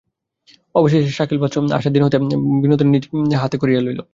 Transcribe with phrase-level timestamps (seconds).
[0.75, 3.99] অবশেষে সখিবাৎসল্যবশে আশার হাত হইতে তাহার কর্তব্যভার বিনোদিনী নিজের হাতে কাড়িয়া লইল।